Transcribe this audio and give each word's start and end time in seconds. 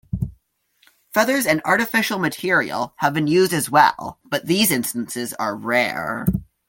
Feathers 1.13 1.45
and 1.45 1.61
artificial 1.63 2.17
material 2.17 2.95
have 2.97 3.13
been 3.13 3.27
used 3.27 3.53
as 3.53 3.69
well, 3.69 4.17
but 4.25 4.47
these 4.47 4.71
instances 4.71 5.31
are 5.35 5.55
rare. 5.55 6.25